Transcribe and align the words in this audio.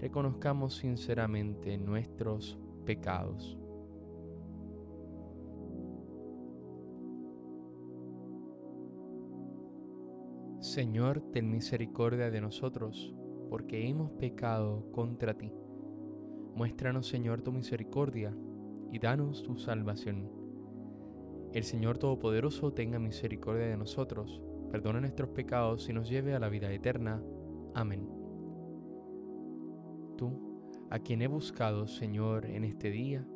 reconozcamos 0.00 0.76
sinceramente 0.76 1.76
nuestros 1.76 2.58
pecados. 2.86 3.58
Señor, 10.60 11.20
ten 11.32 11.50
misericordia 11.50 12.30
de 12.30 12.40
nosotros, 12.40 13.14
porque 13.48 13.88
hemos 13.88 14.12
pecado 14.12 14.90
contra 14.92 15.34
ti. 15.34 15.52
Muéstranos, 16.54 17.06
Señor, 17.06 17.42
tu 17.42 17.52
misericordia 17.52 18.34
y 18.92 18.98
danos 18.98 19.42
tu 19.42 19.56
salvación. 19.58 20.30
El 21.52 21.64
Señor 21.64 21.98
Todopoderoso 21.98 22.72
tenga 22.72 22.98
misericordia 22.98 23.66
de 23.66 23.76
nosotros, 23.76 24.40
perdone 24.70 25.00
nuestros 25.00 25.30
pecados 25.30 25.88
y 25.88 25.92
nos 25.92 26.08
lleve 26.08 26.34
a 26.34 26.38
la 26.38 26.48
vida 26.48 26.70
eterna. 26.72 27.22
Amén. 27.74 28.19
Tú, 30.20 30.38
a 30.90 30.98
quien 30.98 31.22
he 31.22 31.28
buscado, 31.28 31.86
Señor, 31.86 32.44
en 32.44 32.64
este 32.64 32.90
día, 32.90 33.26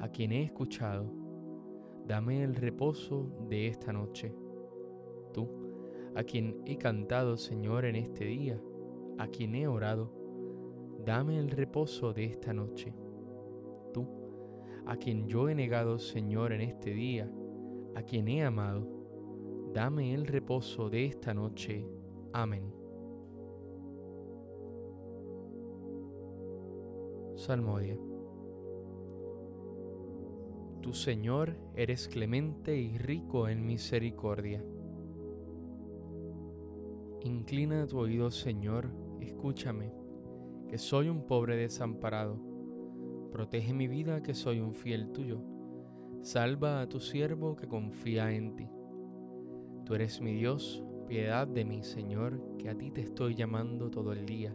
a 0.00 0.10
quien 0.10 0.32
he 0.32 0.42
escuchado, 0.42 1.10
dame 2.06 2.44
el 2.44 2.56
reposo 2.56 3.46
de 3.48 3.68
esta 3.68 3.90
noche. 3.90 4.34
Tú, 5.32 5.48
a 6.14 6.22
quien 6.22 6.60
he 6.66 6.76
cantado, 6.76 7.38
Señor, 7.38 7.86
en 7.86 7.96
este 7.96 8.26
día, 8.26 8.60
a 9.16 9.28
quien 9.28 9.54
he 9.54 9.66
orado, 9.66 10.12
dame 11.06 11.38
el 11.38 11.50
reposo 11.50 12.12
de 12.12 12.26
esta 12.26 12.52
noche. 12.52 12.92
Tú, 13.94 14.06
a 14.84 14.96
quien 14.96 15.26
yo 15.26 15.48
he 15.48 15.54
negado, 15.54 15.98
Señor, 15.98 16.52
en 16.52 16.60
este 16.60 16.92
día, 16.92 17.32
a 17.94 18.02
quien 18.02 18.28
he 18.28 18.44
amado, 18.44 18.86
dame 19.72 20.12
el 20.12 20.26
reposo 20.26 20.90
de 20.90 21.06
esta 21.06 21.32
noche. 21.32 21.88
Amén. 22.34 22.79
Salmodia. 27.40 27.96
Tu 30.82 30.92
Señor 30.92 31.56
eres 31.74 32.06
clemente 32.06 32.76
y 32.76 32.98
rico 32.98 33.48
en 33.48 33.64
misericordia. 33.64 34.62
Inclina 37.22 37.86
tu 37.86 37.98
oído, 37.98 38.30
Señor, 38.30 38.90
escúchame, 39.20 39.90
que 40.68 40.76
soy 40.76 41.08
un 41.08 41.26
pobre 41.26 41.56
desamparado. 41.56 42.38
Protege 43.32 43.72
mi 43.72 43.88
vida, 43.88 44.22
que 44.22 44.34
soy 44.34 44.60
un 44.60 44.74
fiel 44.74 45.10
tuyo. 45.10 45.42
Salva 46.20 46.82
a 46.82 46.90
tu 46.90 47.00
siervo 47.00 47.56
que 47.56 47.66
confía 47.66 48.32
en 48.32 48.54
ti. 48.54 48.68
Tú 49.86 49.94
eres 49.94 50.20
mi 50.20 50.34
Dios, 50.34 50.84
piedad 51.08 51.48
de 51.48 51.64
mí, 51.64 51.84
Señor, 51.84 52.58
que 52.58 52.68
a 52.68 52.76
ti 52.76 52.90
te 52.90 53.00
estoy 53.00 53.34
llamando 53.34 53.90
todo 53.90 54.12
el 54.12 54.26
día. 54.26 54.54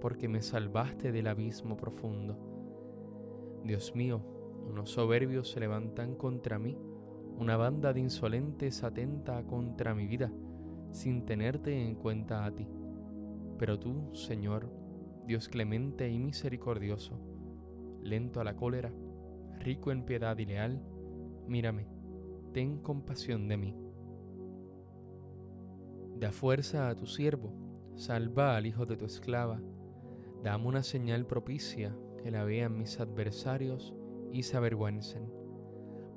porque 0.00 0.28
me 0.28 0.42
salvaste 0.42 1.12
del 1.12 1.26
abismo 1.26 1.76
profundo. 1.76 2.38
Dios 3.64 3.94
mío, 3.94 4.22
unos 4.68 4.90
soberbios 4.90 5.50
se 5.50 5.60
levantan 5.60 6.14
contra 6.14 6.58
mí, 6.58 6.78
una 7.38 7.56
banda 7.56 7.92
de 7.92 8.00
insolentes 8.00 8.82
atenta 8.84 9.42
contra 9.44 9.94
mi 9.94 10.06
vida, 10.06 10.32
sin 10.92 11.24
tenerte 11.24 11.80
en 11.80 11.94
cuenta 11.94 12.44
a 12.44 12.54
ti. 12.54 12.68
Pero 13.58 13.78
tú, 13.78 14.14
Señor, 14.14 14.70
Dios 15.26 15.48
clemente 15.48 16.08
y 16.08 16.18
misericordioso, 16.18 17.18
lento 18.02 18.40
a 18.40 18.44
la 18.44 18.56
cólera, 18.56 18.92
rico 19.58 19.90
en 19.90 20.04
piedad 20.04 20.38
y 20.38 20.46
leal, 20.46 20.82
mírame, 21.46 21.86
ten 22.52 22.78
compasión 22.78 23.48
de 23.48 23.56
mí. 23.56 23.76
Da 26.18 26.32
fuerza 26.32 26.88
a 26.88 26.94
tu 26.94 27.06
siervo, 27.06 27.52
salva 27.94 28.56
al 28.56 28.66
hijo 28.66 28.86
de 28.86 28.96
tu 28.96 29.04
esclava, 29.04 29.60
dame 30.42 30.66
una 30.66 30.82
señal 30.82 31.26
propicia 31.26 31.96
que 32.22 32.30
la 32.30 32.44
vean 32.44 32.78
mis 32.78 33.00
adversarios 33.00 33.94
y 34.32 34.42
se 34.42 34.56
avergüencen, 34.56 35.32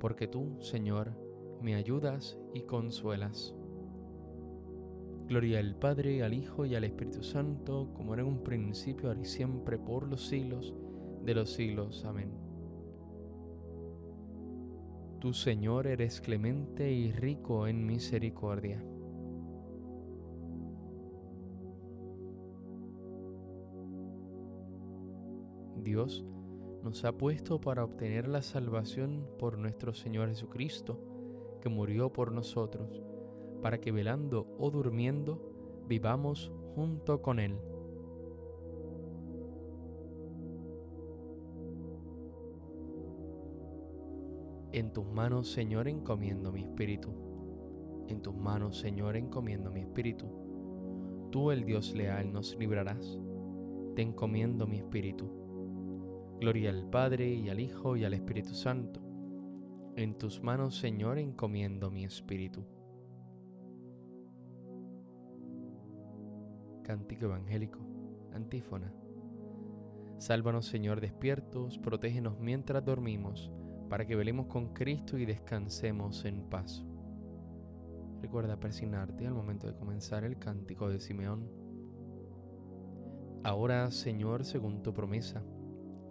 porque 0.00 0.26
tú, 0.26 0.56
Señor, 0.60 1.12
me 1.60 1.74
ayudas 1.74 2.38
y 2.52 2.62
consuelas. 2.62 3.54
Gloria 5.28 5.60
al 5.60 5.76
Padre, 5.76 6.22
al 6.22 6.34
Hijo 6.34 6.66
y 6.66 6.74
al 6.74 6.84
Espíritu 6.84 7.22
Santo, 7.22 7.92
como 7.94 8.12
era 8.14 8.22
en 8.22 8.28
un 8.28 8.42
principio, 8.42 9.08
ahora 9.08 9.20
y 9.20 9.24
siempre, 9.24 9.78
por 9.78 10.08
los 10.08 10.26
siglos 10.26 10.74
de 11.24 11.34
los 11.34 11.52
siglos. 11.52 12.04
Amén. 12.04 12.32
Tú, 15.20 15.32
Señor, 15.32 15.86
eres 15.86 16.20
clemente 16.20 16.90
y 16.90 17.12
rico 17.12 17.68
en 17.68 17.86
misericordia. 17.86 18.84
Dios 25.82 26.24
nos 26.82 27.04
ha 27.04 27.12
puesto 27.12 27.60
para 27.60 27.84
obtener 27.84 28.26
la 28.28 28.42
salvación 28.42 29.28
por 29.38 29.58
nuestro 29.58 29.92
Señor 29.94 30.28
Jesucristo, 30.28 30.98
que 31.60 31.68
murió 31.68 32.12
por 32.12 32.32
nosotros, 32.32 33.02
para 33.60 33.78
que 33.78 33.92
velando 33.92 34.46
o 34.58 34.70
durmiendo 34.70 35.84
vivamos 35.88 36.52
junto 36.74 37.22
con 37.22 37.38
Él. 37.38 37.56
En 44.72 44.92
tus 44.92 45.06
manos, 45.06 45.52
Señor, 45.52 45.86
encomiendo 45.86 46.50
mi 46.50 46.62
espíritu. 46.62 47.10
En 48.08 48.22
tus 48.22 48.34
manos, 48.34 48.78
Señor, 48.78 49.16
encomiendo 49.16 49.70
mi 49.70 49.80
espíritu. 49.80 51.28
Tú, 51.30 51.50
el 51.50 51.64
Dios 51.64 51.94
leal, 51.94 52.32
nos 52.32 52.56
librarás. 52.56 53.18
Te 53.94 54.00
encomiendo 54.02 54.66
mi 54.66 54.78
espíritu. 54.78 55.41
Gloria 56.40 56.70
al 56.70 56.88
Padre 56.88 57.28
y 57.28 57.48
al 57.50 57.60
Hijo 57.60 57.96
y 57.96 58.04
al 58.04 58.14
Espíritu 58.14 58.54
Santo. 58.54 59.00
En 59.96 60.18
tus 60.18 60.42
manos, 60.42 60.76
Señor, 60.76 61.18
encomiendo 61.18 61.90
mi 61.90 62.04
espíritu. 62.04 62.64
Cántico 66.82 67.26
Evangélico, 67.26 67.78
antífona. 68.32 68.92
Sálvanos, 70.18 70.66
Señor, 70.66 71.00
despiertos, 71.00 71.78
protégenos 71.78 72.38
mientras 72.38 72.84
dormimos 72.84 73.50
para 73.92 74.06
que 74.06 74.16
velemos 74.16 74.46
con 74.46 74.72
Cristo 74.72 75.18
y 75.18 75.26
descansemos 75.26 76.24
en 76.24 76.48
paz. 76.48 76.82
Recuerda 78.22 78.58
persignarte 78.58 79.26
al 79.26 79.34
momento 79.34 79.66
de 79.66 79.74
comenzar 79.74 80.24
el 80.24 80.38
cántico 80.38 80.88
de 80.88 80.98
Simeón. 80.98 81.50
Ahora, 83.44 83.90
Señor, 83.90 84.46
según 84.46 84.82
tu 84.82 84.94
promesa, 84.94 85.42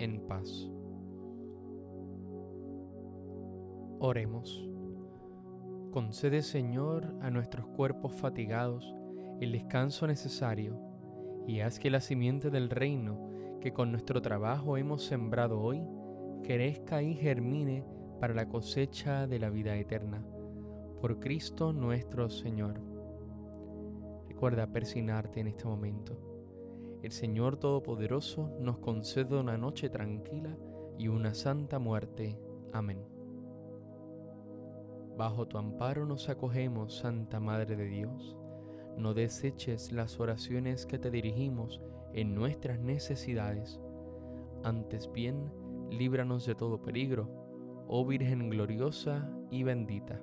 en 0.00 0.20
paz. 0.26 0.68
Oremos. 3.98 4.66
Concede, 5.92 6.42
Señor, 6.42 7.14
a 7.20 7.30
nuestros 7.30 7.66
cuerpos 7.66 8.14
fatigados 8.14 8.94
el 9.40 9.52
descanso 9.52 10.06
necesario 10.06 10.78
y 11.46 11.60
haz 11.60 11.78
que 11.78 11.90
la 11.90 12.00
simiente 12.00 12.50
del 12.50 12.70
reino 12.70 13.28
que 13.60 13.72
con 13.72 13.90
nuestro 13.90 14.22
trabajo 14.22 14.76
hemos 14.76 15.04
sembrado 15.04 15.60
hoy 15.60 15.82
crezca 16.42 17.02
y 17.02 17.14
germine 17.14 17.84
para 18.20 18.34
la 18.34 18.48
cosecha 18.48 19.26
de 19.26 19.38
la 19.38 19.50
vida 19.50 19.76
eterna. 19.76 20.24
Por 21.00 21.20
Cristo 21.20 21.72
nuestro 21.72 22.30
Señor. 22.30 22.80
Recuerda 24.28 24.66
persignarte 24.66 25.40
en 25.40 25.48
este 25.48 25.64
momento. 25.64 26.29
El 27.02 27.12
Señor 27.12 27.56
Todopoderoso 27.56 28.50
nos 28.60 28.78
concede 28.78 29.38
una 29.38 29.56
noche 29.56 29.88
tranquila 29.88 30.54
y 30.98 31.08
una 31.08 31.32
santa 31.34 31.78
muerte. 31.78 32.38
Amén. 32.72 33.02
Bajo 35.16 35.48
tu 35.48 35.56
amparo 35.56 36.04
nos 36.04 36.28
acogemos, 36.28 36.98
Santa 36.98 37.40
Madre 37.40 37.76
de 37.76 37.86
Dios. 37.86 38.36
No 38.98 39.14
deseches 39.14 39.92
las 39.92 40.20
oraciones 40.20 40.84
que 40.84 40.98
te 40.98 41.10
dirigimos 41.10 41.80
en 42.12 42.34
nuestras 42.34 42.80
necesidades. 42.80 43.80
Antes 44.62 45.10
bien, 45.10 45.50
líbranos 45.90 46.44
de 46.44 46.54
todo 46.54 46.82
peligro, 46.82 47.30
oh 47.88 48.04
Virgen 48.04 48.50
gloriosa 48.50 49.30
y 49.50 49.62
bendita. 49.62 50.20